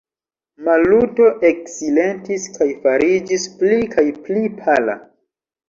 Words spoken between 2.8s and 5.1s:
fariĝis pli kaj pli pala.